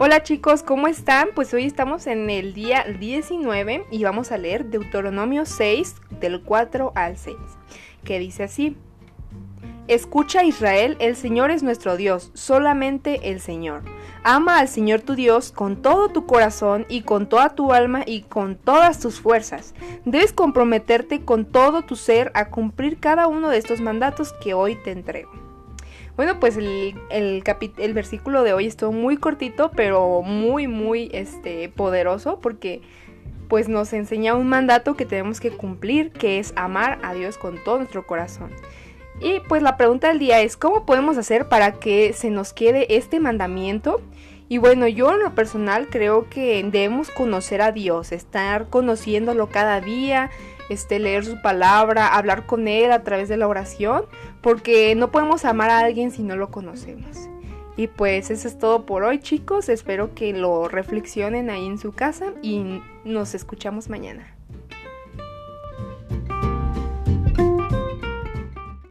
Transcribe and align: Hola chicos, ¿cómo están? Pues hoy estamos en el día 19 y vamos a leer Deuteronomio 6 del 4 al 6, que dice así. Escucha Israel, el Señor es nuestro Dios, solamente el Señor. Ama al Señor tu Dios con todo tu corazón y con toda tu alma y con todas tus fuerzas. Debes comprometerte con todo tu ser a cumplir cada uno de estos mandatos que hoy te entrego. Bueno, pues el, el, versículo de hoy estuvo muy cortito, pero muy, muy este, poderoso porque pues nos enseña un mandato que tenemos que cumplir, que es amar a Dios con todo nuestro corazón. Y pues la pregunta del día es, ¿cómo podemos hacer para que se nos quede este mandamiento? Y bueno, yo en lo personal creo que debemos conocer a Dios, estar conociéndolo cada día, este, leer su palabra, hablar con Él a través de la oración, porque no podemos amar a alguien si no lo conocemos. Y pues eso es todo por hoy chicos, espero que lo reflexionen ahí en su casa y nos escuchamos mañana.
Hola 0.00 0.22
chicos, 0.22 0.62
¿cómo 0.62 0.86
están? 0.86 1.30
Pues 1.34 1.52
hoy 1.52 1.64
estamos 1.64 2.06
en 2.06 2.30
el 2.30 2.54
día 2.54 2.84
19 3.00 3.84
y 3.90 4.04
vamos 4.04 4.30
a 4.30 4.38
leer 4.38 4.66
Deuteronomio 4.66 5.44
6 5.44 5.96
del 6.20 6.40
4 6.40 6.92
al 6.94 7.16
6, 7.16 7.36
que 8.04 8.20
dice 8.20 8.44
así. 8.44 8.76
Escucha 9.88 10.44
Israel, 10.44 10.96
el 11.00 11.16
Señor 11.16 11.50
es 11.50 11.64
nuestro 11.64 11.96
Dios, 11.96 12.30
solamente 12.34 13.30
el 13.32 13.40
Señor. 13.40 13.82
Ama 14.22 14.60
al 14.60 14.68
Señor 14.68 15.00
tu 15.00 15.16
Dios 15.16 15.50
con 15.50 15.82
todo 15.82 16.10
tu 16.10 16.26
corazón 16.26 16.86
y 16.88 17.02
con 17.02 17.28
toda 17.28 17.56
tu 17.56 17.72
alma 17.72 18.04
y 18.06 18.22
con 18.22 18.54
todas 18.54 19.00
tus 19.00 19.20
fuerzas. 19.20 19.74
Debes 20.04 20.32
comprometerte 20.32 21.24
con 21.24 21.44
todo 21.44 21.82
tu 21.82 21.96
ser 21.96 22.30
a 22.34 22.50
cumplir 22.50 23.00
cada 23.00 23.26
uno 23.26 23.48
de 23.48 23.58
estos 23.58 23.80
mandatos 23.80 24.32
que 24.34 24.54
hoy 24.54 24.76
te 24.76 24.92
entrego. 24.92 25.47
Bueno, 26.18 26.40
pues 26.40 26.56
el, 26.56 26.96
el, 27.10 27.94
versículo 27.94 28.42
de 28.42 28.52
hoy 28.52 28.66
estuvo 28.66 28.90
muy 28.90 29.18
cortito, 29.18 29.70
pero 29.70 30.20
muy, 30.22 30.66
muy 30.66 31.08
este, 31.12 31.68
poderoso 31.68 32.40
porque 32.40 32.82
pues 33.46 33.68
nos 33.68 33.92
enseña 33.92 34.34
un 34.34 34.48
mandato 34.48 34.96
que 34.96 35.06
tenemos 35.06 35.38
que 35.38 35.52
cumplir, 35.52 36.10
que 36.10 36.40
es 36.40 36.52
amar 36.56 36.98
a 37.04 37.14
Dios 37.14 37.38
con 37.38 37.62
todo 37.62 37.78
nuestro 37.78 38.04
corazón. 38.04 38.50
Y 39.20 39.38
pues 39.46 39.62
la 39.62 39.76
pregunta 39.76 40.08
del 40.08 40.18
día 40.18 40.40
es, 40.40 40.56
¿cómo 40.56 40.84
podemos 40.84 41.16
hacer 41.18 41.48
para 41.48 41.74
que 41.74 42.12
se 42.12 42.30
nos 42.30 42.52
quede 42.52 42.96
este 42.96 43.20
mandamiento? 43.20 44.00
Y 44.48 44.58
bueno, 44.58 44.88
yo 44.88 45.12
en 45.12 45.20
lo 45.20 45.34
personal 45.34 45.88
creo 45.90 46.28
que 46.30 46.62
debemos 46.62 47.10
conocer 47.10 47.60
a 47.60 47.72
Dios, 47.72 48.12
estar 48.12 48.68
conociéndolo 48.68 49.48
cada 49.48 49.80
día, 49.80 50.30
este, 50.70 50.98
leer 50.98 51.24
su 51.24 51.42
palabra, 51.42 52.14
hablar 52.14 52.46
con 52.46 52.66
Él 52.66 52.90
a 52.92 53.02
través 53.02 53.28
de 53.28 53.36
la 53.36 53.46
oración, 53.46 54.04
porque 54.40 54.94
no 54.94 55.10
podemos 55.10 55.44
amar 55.44 55.70
a 55.70 55.80
alguien 55.80 56.10
si 56.10 56.22
no 56.22 56.36
lo 56.36 56.50
conocemos. 56.50 57.28
Y 57.76 57.86
pues 57.86 58.30
eso 58.30 58.48
es 58.48 58.58
todo 58.58 58.86
por 58.86 59.04
hoy 59.04 59.20
chicos, 59.20 59.68
espero 59.68 60.14
que 60.14 60.32
lo 60.32 60.66
reflexionen 60.66 61.48
ahí 61.48 61.66
en 61.66 61.78
su 61.78 61.92
casa 61.92 62.32
y 62.42 62.80
nos 63.04 63.34
escuchamos 63.34 63.88
mañana. 63.88 64.34